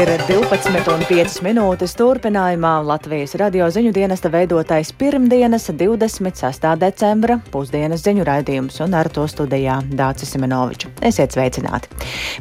[0.00, 6.68] ir 12,5 minūtes turpinājumā Latvijas radio ziņu dienesta veidotais pirmdienas 26.
[6.80, 10.88] decembra pusdienas ziņu raidījums un ar to studijā Dācis Simenovičs.
[11.04, 11.90] Esiet sveicināti!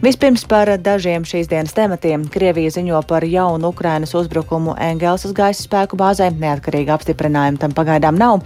[0.06, 2.30] Vispirms par dažiem šīs dienas tematiem.
[2.32, 6.30] Krievija ziņo par jaunu Ukrainas uzbrukumu Engelsas gaisa spēku bāzē.
[6.39, 8.46] Neatkarīgi apstiprinājumu tam pagaidām nav.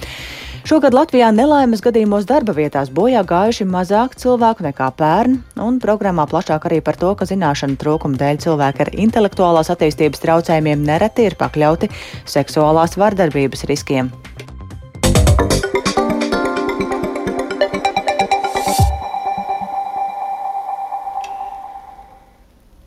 [0.64, 6.70] Šogad Latvijā nelaimes gadījumos darba vietās bojā gājuši mazāk cilvēku nekā pērn, un programmā plašāk
[6.70, 11.92] arī par to, ka zināšanu trūkuma dēļ cilvēki ar intelektuālās attīstības traucējumiem nereti ir pakļauti
[12.37, 14.14] seksuālās vardarbības riskiem.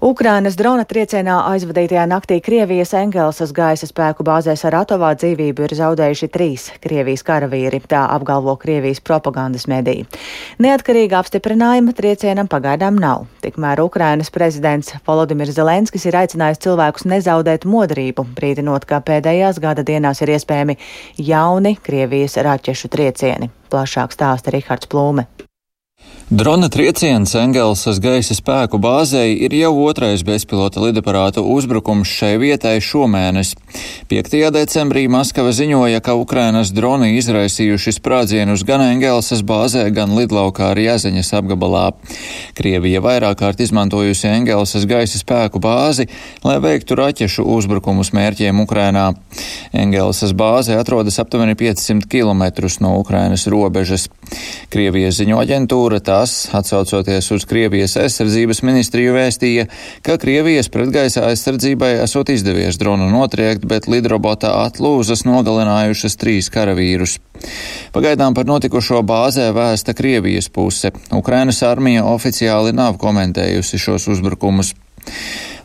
[0.06, 6.66] Ukrainas drona triecienā aizvadītajā naktī Krievijas Engelsas gaisa spēku bāzē Saratovā dzīvību ir zaudējuši trīs
[6.84, 10.04] Krievijas karavīri, tā apgalvo Krievijas propagandas mediji.
[10.62, 13.24] Neatkarīga apstiprinājuma triecienam pagaidām nav.
[13.42, 20.22] Tikmēr Ukrainas prezidents Volodimirs Zelenskis ir aicinājis cilvēkus nezaudēt modrību, brīdinot, ka pēdējās gada dienās
[20.22, 20.78] ir iespējami
[21.18, 23.50] jauni Krievijas raķešu triecieni.
[23.74, 25.26] Plašāk stāsta Rihards Plūme.
[26.30, 33.52] Drona trieciens Engelsas gaisa spēku bāzei ir jau otrais bezpilota lidaparātu uzbrukums šai vietai šomēnes.
[34.10, 34.34] 5.
[34.56, 41.30] decembrī Maskava ziņoja, ka Ukrainas droni izraisījuši sprādzienus gan Engelsas bāzē, gan lidlaukā arī Jazeņas
[41.38, 41.84] apgabalā.
[42.58, 46.08] Krievija vairāk kārt izmantojusi Engelsas gaisa spēku bāzi,
[46.42, 49.12] lai veiktu raķešu uzbrukumus mērķiem Ukrainā.
[49.70, 54.10] Engelsas bāze atrodas aptuveni 500 km no Ukrainas robežas.
[54.74, 59.66] Krievijas ziņo aģentūra tā Tas, atsaucoties uz Krievijas aizsardzības ministriju, vēstīja,
[60.00, 67.18] ka Krievijas pretgaisa aizsardzībai esot izdevies dronu notriekt, bet lidrobotā atlūzas nogalinājušas trīs karavīrus.
[67.92, 70.94] Pagaidām par notikušo bāzē vēsta Krievijas puse.
[71.12, 74.72] Ukrainas armija oficiāli nav komentējusi šos uzbrukumus.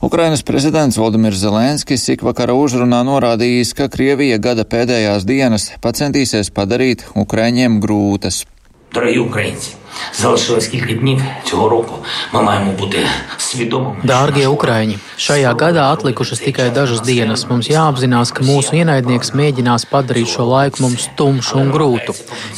[0.03, 7.79] Ukrainas prezidents Valdemirs Zelenskis ikvakara uzrunā norādījis, ka Krievija gada pēdējās dienas pacentīsies padarīt Ukraiņiem
[7.79, 8.43] grūtas.
[8.91, 9.80] Darbie Ukraiņi!
[10.14, 11.94] залишилось кілька днів цього року.
[12.32, 13.06] Ми маємо бути
[13.38, 13.96] свідомими.
[14.04, 17.46] Dārgie Ukrāņi, šajā gadā atlikušas tikai dažas dienas.
[17.50, 22.14] Mums jāapzinās, ka mūsu ienaidnieks mēģinās padarīt šo laiku mums tumšu un grūtu.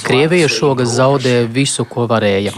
[0.07, 2.53] Krievija šogad zaudēja visu, ko varēja,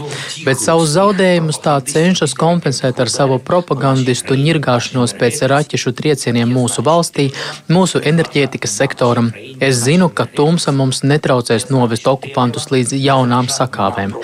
[0.45, 7.29] bet savus zaudējumus tā cenšas kompensēt ar savu propagandistu ņirgāšanos pēc raķešu triecieniem mūsu valstī,
[7.69, 9.31] mūsu enerģētikas sektoram.
[9.59, 14.15] Es zinu, ka tumsa mums netraucēs novest okupantus līdz jaunām sakāvēm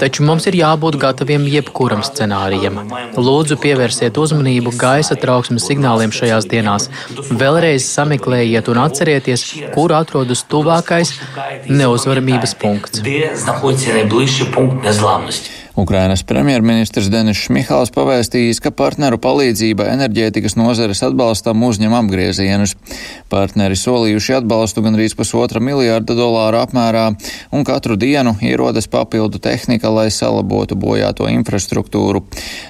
[0.00, 2.80] taču mums ir jābūt gataviem jebkuram scenārijam.
[3.16, 6.88] Lūdzu, pievērsiet uzmanību gaisa trauksmes signāliem šajās dienās.
[7.30, 9.46] Vēlreiz sameklējiet un atcerieties,
[9.76, 11.14] kur atrodas tuvākais
[11.68, 13.04] neuzvaramības punkts.
[15.80, 22.74] Ukrainas premjerministrs Denis Šmihāls pavēstījis, ka partneru palīdzība enerģētikas nozares atbalstam uzņem apgriezienus.
[23.32, 27.04] Partneri solījuši atbalstu gandrīz pusotra miljārda dolāru apmērā,
[27.56, 32.26] un katru dienu ierodas papildu tehnika, lai salabotu bojāto infrastruktūru.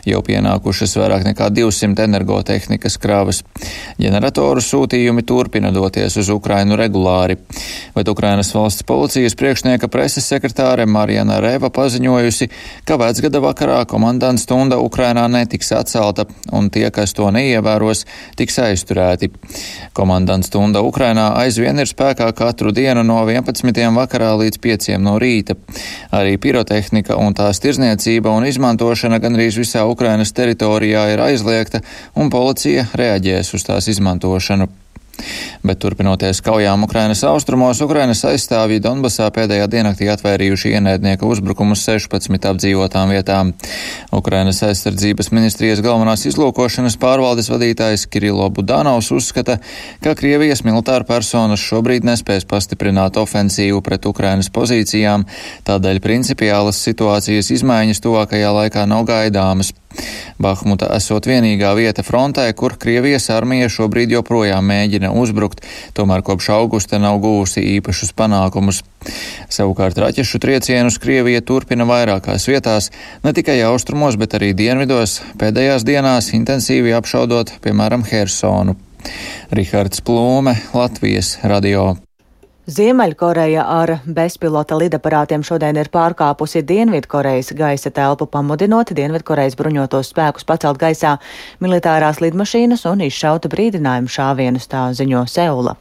[0.07, 3.43] Jau pienākušas vairāk nekā 200 energotehnikas krāvas.
[3.99, 7.41] Ģeneratoru sūtījumi turpina doties uz Ukrainu regulāri.
[7.99, 12.51] Bet Ukrainas valsts policijas priekšnieka preses sekretāre Marijana Reva paziņojusi,
[12.87, 18.05] ka vecgada vakarā komandants stunda Ukrainā netiks atcelta, un tie, kas to neievēros,
[18.39, 19.31] tiks aizturēti.
[19.97, 23.81] Komandants stunda Ukrainā aizvien ir spēkā katru dienu no 11.
[23.97, 24.91] vakarā līdz 5.
[25.03, 25.57] no rīta.
[26.17, 31.83] Arī pirotehnika un tās tirzniecība un izmantošana gandrīz visā Ukrainas teritorijā ir aizliegta,
[32.15, 34.71] un policija reaģēs uz tās izmantošanu.
[35.67, 43.13] Bet turpinoties kaujām Ukrainas austrumos, Ukrainas aizstāvji Donbasā pēdējā diennaktī atvairījuši ienaidnieka uzbrukumus 16 apdzīvotām
[43.15, 43.53] vietām.
[44.17, 49.59] Ukrainas aizsardzības ministrijas galvenās izlūkošanas pārvaldes vadītājs Kirilo Budanovs uzskata,
[50.05, 55.27] ka Krievijas militāra personas šobrīd nespēs pastiprināt ofensīvu pret Ukrainas pozīcijām,
[55.69, 59.75] tādēļ principiālas situācijas izmaiņas tuvākajā laikā nav gaidāmas.
[60.41, 65.65] Bahmuta esot vienīgā vieta frontē, kur Krievijas armija šobrīd joprojām mēģina uzbrukt,
[65.97, 68.83] tomēr kopš augusta nav guvusi īpašus panākumus.
[69.53, 72.91] Savukārt raķešu triecienus Krievija turpina vairākās vietās,
[73.25, 78.79] ne tikai austrumos, bet arī dienvidos, pēdējās dienās intensīvi apšaudot, piemēram, Hersonu.
[79.57, 81.97] Rihards Plūme, Latvijas radio.
[82.71, 90.79] Ziemeļkoreja ar bezpilota lidaparātiem šodien ir pārkāpusi Dienvidkorejas gaisa telpu, pamudinot Dienvidkorejas bruņotos spēkus pacelt
[90.79, 91.17] gaisā
[91.65, 95.75] militārās lidmašīnas un izšauta brīdinājumu šāvienus, tā ziņo Seula.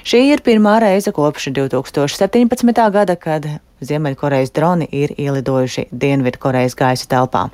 [0.00, 2.84] Šī ir pirmā reize kopš 2017.
[2.96, 3.44] gada, kad
[3.84, 7.50] Ziemeļkorejas droni ir ielidojuši Dienvidkorejas gaisa telpā.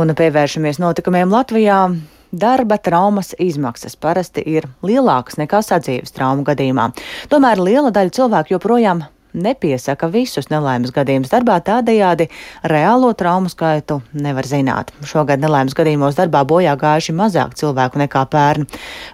[0.00, 1.76] Un pievēršamies notikumiem Latvijā.
[2.32, 6.86] Darba traumas izmaksas parasti ir lielākas nekā sadzīves traumu gadījumā.
[7.28, 9.02] Tomēr liela daļa cilvēku joprojām
[9.34, 12.28] nepiesaka visus nelaimes gadījumus darbā, tādējādi
[12.70, 14.92] reālo traumu skaitu nevar zināt.
[15.06, 18.66] Šogad nelaimes gadījumos darbā bojā gājuši mazāk cilvēku nekā pērn.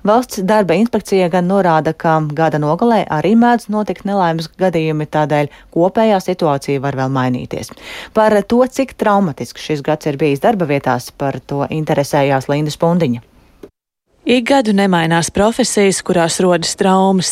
[0.06, 6.20] Valsts darba inspekcija gan norāda, ka gada nogalē arī mēdz notikt nelaimes gadījumi, tādēļ kopējā
[6.24, 7.72] situācija var vēl mainīties.
[8.16, 13.36] Par to, cik traumatisks šis gads ir bijis darba vietās, par to interesējās Linda Spundiņa.
[14.26, 17.28] Ik gadu nemainās profesijas, kurās rodas traumas.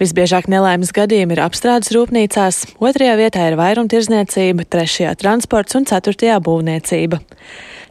[0.00, 7.20] Visbiežāk nelaimes gadījumi ir apstrādes rūpnīcās, otrajā vietā ir vairumtirdzniecība, trešajā transports un ceturtajā būvniecība.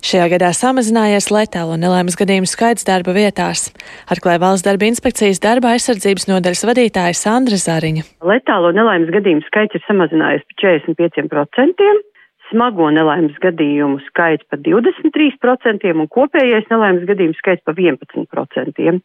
[0.01, 3.67] Šajā gadā samazinājies letālo nelaimes gadījumu skaits darba vietās,
[4.09, 8.07] atklāja valsts darba inspekcijas darba aizsardzības nodaļas vadītāja Sandra Zariņa.
[8.33, 11.91] Letālo nelaimes gadījumu skaits ir samazinājies par 45%,
[12.49, 18.99] smago nelaimes gadījumu skaits par 23% un kopējais nelaimes gadījumu skaits par 11%.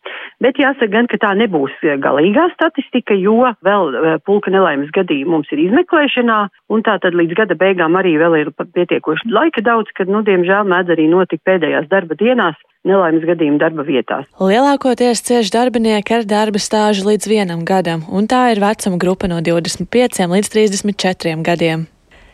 [0.44, 5.54] Bet jāsaka gan, ka tā nebūs galīgā statistika, jo vēl e, pulka nelaimes gadījumu mums
[5.54, 6.38] ir izmeklēšanā,
[6.72, 10.68] un tā tad līdz gada beigām arī vēl ir pietiekoši laika daudz, kad, nu, diemžēl
[10.70, 14.28] mēdz arī notikt pēdējās darba dienās nelaimes gadījumu darba vietās.
[14.40, 19.40] Lielākoties cieši darbinieki ar darba stāžu līdz vienam gadam, un tā ir vecuma grupa no
[19.44, 21.88] 25 līdz 34 gadiem.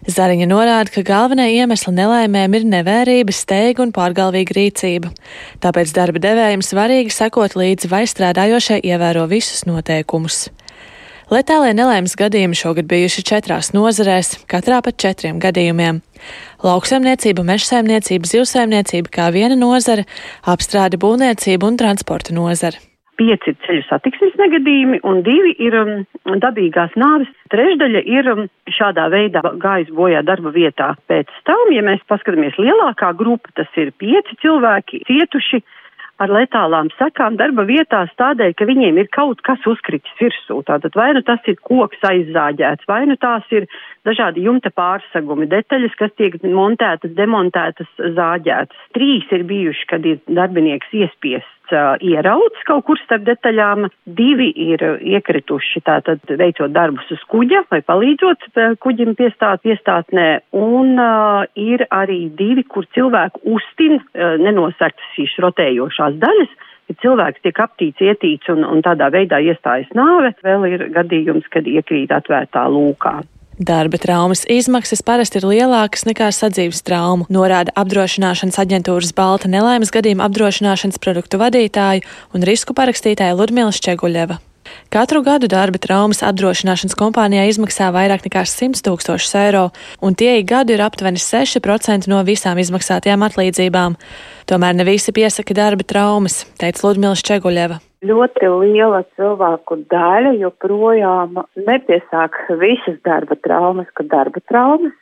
[0.08, 5.10] Zariņa norāda, ka galvenie iemesli nelaimēm ir nevērība, steiga un pārgalvīga rīcība.
[5.60, 10.46] Tāpēc darba devējiem svarīgi sekot līdzi, vai strādājošie ievēro visus noteikumus.
[11.30, 16.00] Letālie nelaimes gadījumi šogad bijuši četrās nozarēs, katrā pat četriem gadījumiem.
[16.64, 20.08] Lauksaimniecība, mežsaimniecība, zivsaimniecība kā viena nozara,
[20.42, 22.89] apstrāde būvniecība un transporta nozara
[23.20, 25.92] pieci ir ceļu satiksmes negadījumi un divi ir um,
[26.44, 27.28] dabīgās nāves.
[27.52, 30.94] Trešdaļa ir um, šādā veidā gājis bojā darba vietā.
[31.10, 35.62] Pēc tam, ja mēs paskatāmies lielākā grupa, tas ir pieci cilvēki cietuši
[36.20, 40.58] ar letālām sekām darba vietās tādēļ, ka viņiem ir kaut kas uzkritis virsū.
[40.68, 43.68] Tātad vai nu tas ir koks aizzāģēts, vai nu tās ir
[44.08, 47.88] dažādi jumta pārsegumi, detaļas, kas tiek montētas, demontētas,
[48.18, 48.84] zāģētas.
[48.96, 53.88] Trīs ir bijuši, kad ir darbinieks iespiests uh, ierauts kaut kur starp detaļām,
[54.18, 60.96] divi ir iekrituši tātad veicot darbus uz kuģa vai palīdzot uh, kuģim piestāt piestātnē, un
[60.96, 66.58] uh, ir arī divi, kur cilvēku uztin uh, nenosaktas šīs rotējošās daļas
[66.90, 71.68] ja cilvēks tiek aptīts, ietīts un, un tādā veidā iestājas nāve, vēl ir gadījums, kad
[71.70, 73.20] iekrīt atvērtā lūkā.
[73.60, 80.24] Darba traumas izmaksas parasti ir lielākas nekā sadzīves traumu, norāda apdrošināšanas aģentūras Balta nelaimes gadījuma
[80.30, 82.00] apdrošināšanas produktu vadītāja
[82.32, 84.40] un risku parakstītāja Ludmila Šķeguļeva.
[84.90, 89.68] Katru gadu darba traumas apdrošināšanas kompānijā izmaksā vairāk nekā 100 tūkstošus eiro,
[90.02, 93.98] un tie ik gadu ir aptuveni 6% no visām izmaksātajām atlīdzībām.
[94.50, 97.78] Tomēr ne visi piesaka darba traumas, teica Ludmila Šķeguļeva.
[98.00, 104.96] Ļoti liela cilvēku daļa joprojām nepiesāk visas darba traumas, ka darba traumas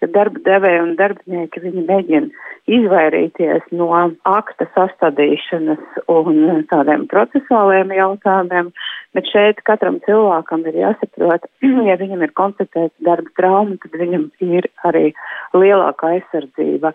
[0.00, 2.46] ka darba devēja un darbinieki viņi mēģina
[2.76, 3.88] izvairīties no
[4.26, 8.72] akta sastādīšanas un tādiem procesuāliem jautājumiem,
[9.16, 11.46] bet šeit katram cilvēkam ir jāsaprot,
[11.88, 15.12] ja viņam ir konstatēta darba trauma, tad viņam ir arī
[15.54, 16.92] lielāka aizsardzība,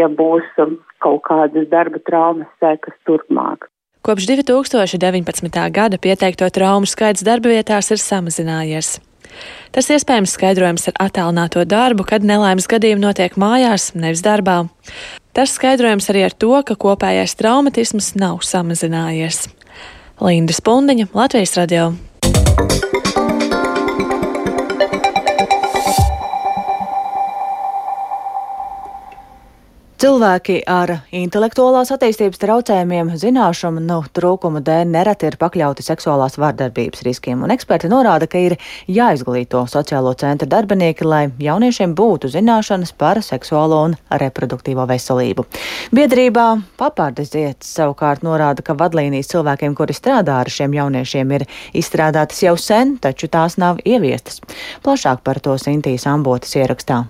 [0.00, 0.48] ja būs
[1.02, 3.68] kaut kādas darba traumas sekas turpmāk.
[4.02, 5.62] Kopš 2019.
[5.70, 8.96] gada pieteikto traumu skaits darba vietās ir samazinājies.
[9.72, 14.66] Tas iespējams skaidrojams ar attālināto darbu, kad nelaimes gadījumi notiek mājās, nevis darbā.
[15.32, 19.46] Tas skaidrojams arī ar to, ka kopējais traumatisms nav samazinājies.
[20.22, 21.92] Linda Spundiņa, Latvijas radio.
[30.02, 37.44] Cilvēki ar intelektuālās attīstības traucējumiem, zināšanu nu, trūkumu dēļ nereti ir pakļauti seksuālās vardarbības riskiem,
[37.46, 38.56] un eksperti norāda, ka ir
[38.90, 45.46] jāizglīto sociālo centru darbinieki, lai jauniešiem būtu zināšanas par seksuālo un reproduktīvo veselību.
[45.94, 46.48] Biedrībā
[46.82, 51.46] papārdes dietas savukārt norāda, ka vadlīnijas cilvēkiem, kuri strādā ar šiem jauniešiem, ir
[51.78, 54.42] izstrādātas jau sen, taču tās nav ieviestas.
[54.82, 57.04] Plašāk par to Sintīs Ambotas ierakstā.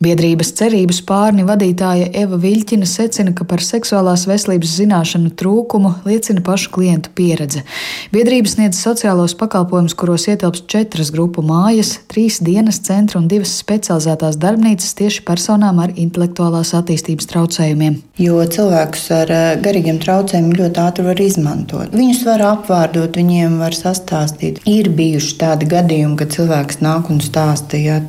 [0.00, 6.70] Biedrības cerības pārni vadītāja Eva Viļķina secina, ka par seksuālās veselības zināšanu trūkumu liecina pašu
[6.72, 7.60] klientu pieredze.
[8.08, 14.38] Biedrība sniedz sociālos pakalpojumus, kuros ietilpst četras grupu mājas, trīs dienas centra un divas specializētās
[14.40, 18.00] darbnīcas tieši personām ar intelektuālās attīstības traucējumiem.
[18.24, 21.92] Jo cilvēkus ar eh, garīgiem traucējumiem ļoti ātri var izmantot.
[21.92, 24.64] Viņus var apvārdot, viņiem var sastāstīt.
[24.64, 28.00] Ir bijuši tādi gadījumi, kad cilvēks nāk un stāsta, ja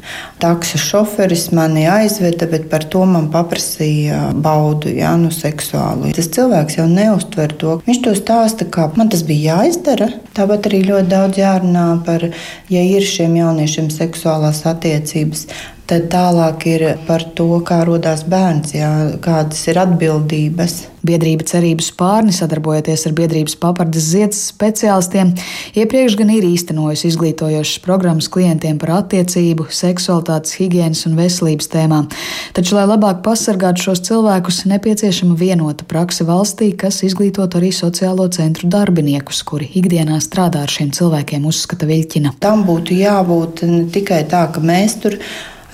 [0.41, 6.11] taksa šoferis man mani aizveda, bet par to man paprasīja baudu, jā, nu, seksuālu.
[6.17, 7.77] Tas cilvēks jau neuztver to.
[7.87, 10.09] Viņš to stāsta, kā man tas bija jāizdara.
[10.37, 12.27] Tāpat arī ļoti daudz jārunā par,
[12.71, 15.45] ja ir šiem jauniešiem seksuālās attiecības,
[15.91, 20.77] Tad tālāk ir par to, kā radās bērns, jā, kādas ir atbildības.
[21.03, 25.33] Biedrība Cerības pārni sadarbojoties ar biedrības papardes ziedas speciālistiem,
[25.75, 32.07] iepriekš gan ir īstenojusi izglītojošas programmas klientiem par attiecību, seksualitātes, higiēnas un veselības tēmām.
[32.55, 38.71] Taču, lai labāk pasargātu šos cilvēkus, nepieciešama vienota praksa valstī, kas izglītot arī sociālo centru
[38.71, 42.37] darbiniekus, kuri ikdienā strādā ar šiem cilvēkiem, uzskata Viļķina.
[42.39, 45.19] Tam būtu jābūt ne tikai tā, ka mēs tur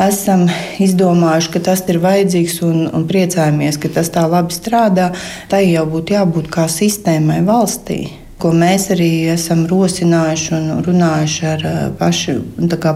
[0.01, 0.45] esam
[0.83, 5.11] izdomājuši, ka tas ir vajadzīgs un, un priecājamies, ka tas tā labi strādā,
[5.51, 8.05] tai jau būtu jābūt kā sistēmai valstī.
[8.37, 12.35] Ko mēs arī esam rosinājuši un runājuši ar eh, pašu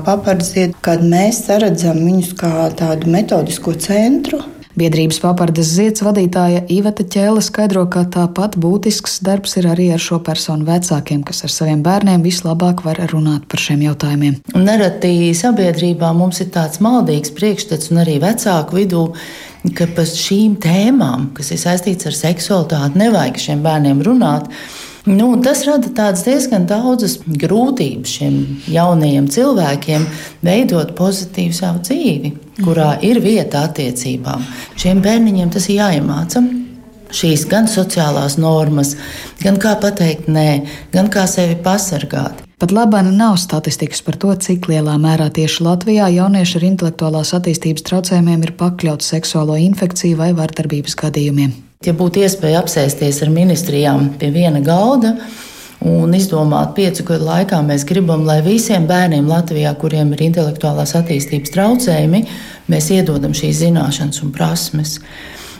[0.06, 4.44] papardziet, kad mēs saredzam viņus kā tādu metodisko centru,
[4.82, 10.18] Biedrības papardes zieds vadītāja Iveta Ķēle skaidro, ka tāpat būtisks darbs ir arī ar šo
[10.26, 14.40] personu vecākiem, kas ar saviem bērniem vislabāk var runāt par šiem jautājumiem.
[14.58, 19.04] Nereti sabiedrībā mums ir tāds maldīgs priekšstats un arī vecāku vidū,
[19.78, 24.50] ka par šīm tēmām, kas ir saistītas ar seksualitāti, nevajag šiem bērniem runāt.
[25.06, 28.36] Nu, tas rada diezgan daudzas grūtības šiem
[28.70, 30.10] jaunajiem cilvēkiem
[30.46, 32.34] veidot pozitīvu savu dzīvi,
[32.64, 34.44] kurā ir vieta attiecībām.
[34.80, 36.44] Šiem bērniņiem tas ir jāiemāca.
[37.12, 38.94] Šīs gan sociālās normas,
[39.42, 40.62] gan kā pateikt nē,
[40.94, 42.40] gan kā sevi pasargāt.
[42.62, 47.84] Pat labāk nav statistikas par to, cik lielā mērā tieši Latvijā jaunieši ar intelektuālās attīstības
[47.88, 51.56] traucējumiem ir pakļauti seksuālo infekciju vai vardarbības gadījumiem.
[51.82, 55.16] Ja būtu iespēja apsēsties ar ministrijām pie viena galda
[55.82, 61.54] un izdomāt piecu gadu laikā, mēs gribam, lai visiem bērniem Latvijā, kuriem ir intelektuālās attīstības
[61.56, 62.26] traucējumi,
[62.72, 65.00] mēs iedodam šīs zināšanas un prasmes.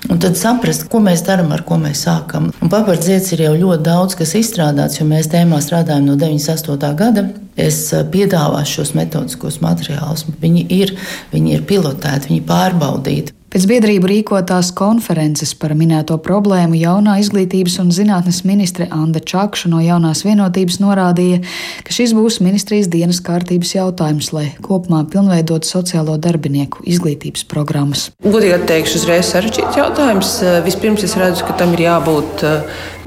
[0.10, 2.50] Un tad saprast, ko mēs darām, ar ko mēs sākam.
[2.62, 6.90] Papardziets ir jau ļoti daudz, kas izstrādāts, jo mēs tēmā strādājam no 98.
[6.98, 7.28] gada.
[7.60, 10.26] Es eh, piedāvāšu šos metodiskos materiālus.
[10.42, 10.96] Viņi ir,
[11.34, 13.36] viņi ir pilotēti, viņi ir pārbaudīti.
[13.52, 19.82] Pēc biedrību rīkotās konferences par minēto problēmu jaunā izglītības un zinātnes ministre Anna Čakša no
[19.84, 21.42] jaunās vienotības norādīja,
[21.84, 28.06] ka šis būs ministrijas dienas kārtības jautājums, lai kopumā pilnveidot sociālo darbinieku izglītības programmas.
[28.24, 30.32] Godīgi teikšu, uzreiz sarežģīts jautājums.
[30.64, 32.48] Vispirms es redzu, ka tam ir jābūt,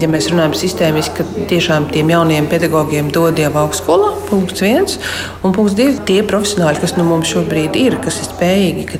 [0.01, 4.99] ja mēs runājam sistēmiski, ka tiešām tiem jauniem pedagogiem dod jau augstskolā, punkts viens,
[5.43, 8.99] un punkts divi- tie profesionāļi, kas nu mums šobrīd ir, kas ir spējīgi, ka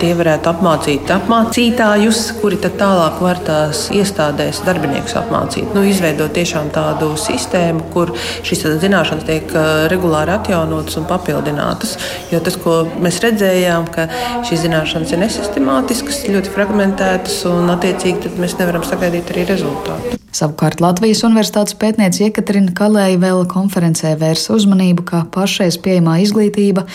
[0.00, 5.74] tie varētu apmācīt apmācīt apmācītājus, kuri tad tālāk var tās iestādēs darbiniekus apmācīt.
[5.74, 8.12] Nu, izveidot tiešām tādu sistēmu, kur
[8.46, 9.52] šīs zināšanas tiek
[9.92, 11.96] regulāri atjaunotas un papildinātas.
[12.32, 14.08] Jo tas, ko mēs redzējām, ka
[14.48, 20.18] šīs zināšanas ir nesistemātiskas, ļoti fragmentētas un attiecīgi mēs nevaram sagaidīt arī rezultātu.
[20.32, 26.86] Savukārt Latvijas Universitātes pētniece Jekaterina Kalēja vēl konferencē vērsa uzmanību, ka pašreiz pieejamā izglītība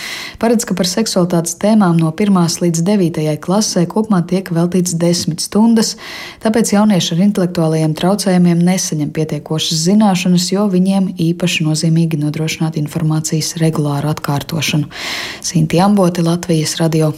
[0.42, 5.94] paredz, ka par seksualitātes tēmām no 1 līdz 9 klasē kopumā tiek veltīts 10 stundas,
[6.42, 14.10] tāpēc jaunieši ar intelektuālajiem traucējumiem nesaņem pietiekošas zināšanas, jo viņiem īpaši nozīmīgi nodrošināt informācijas regulāru
[14.16, 14.90] atkārtošanu.
[15.46, 17.14] Sinti Amboti, Latvijas radio.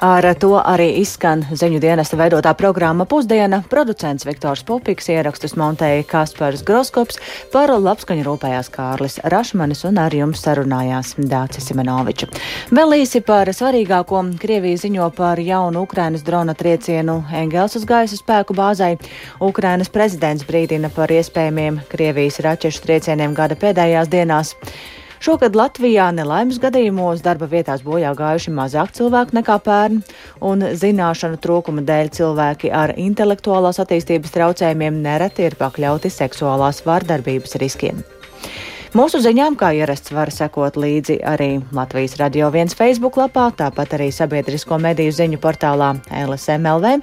[0.00, 3.62] Ar to arī izskan ziņu dienesta veidotā programma Pusdiena.
[3.70, 7.16] Producents Viktors Pupiks ierakstus montēja Kaspars Groskops,
[7.52, 12.28] par labskaņu rūpējās Kārlis Rašmanis un ar jums sarunājās Dācis Simenoviča.
[12.76, 18.52] Vēl īsi par svarīgāko Krievija ziņo par jaunu Ukrainas drona triecienu Engels uz gaisa spēku
[18.58, 18.98] bāzai.
[19.40, 24.54] Ukrainas prezidents brīdina par iespējamiem Krievijas raķešu triecieniem gada pēdējās dienās.
[25.22, 30.02] Šogad Latvijā nelaimes gadījumos darba vietās bojā gājuši mazāk cilvēku nekā pērn,
[30.44, 38.04] un zināšanu trūkuma dēļ cilvēki ar intelektuālās attīstības traucējumiem nereti ir pakļauti seksuālās vārdarbības riskiem.
[38.96, 44.06] Mūsu ziņām, kā ierasts, var sekot līdzi arī Latvijas Radio 1 Facebook lapā, tāpat arī
[44.14, 45.90] sabiedrisko mediju ziņu portālā
[46.22, 46.94] LSMLV,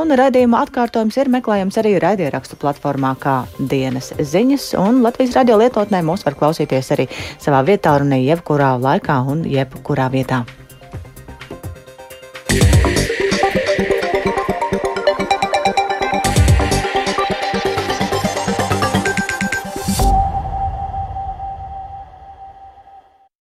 [0.00, 6.00] un raidījuma atkārtojums ir meklējams arī raidierakstu platformā kā dienas ziņas, un Latvijas radio lietotnē
[6.08, 10.44] mūs var klausīties arī savā vietā un jebkurā laikā un jebkurā vietā.